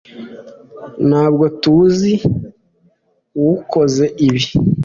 [1.07, 2.13] ntabwo tuzi
[3.39, 4.43] uwukoze ibi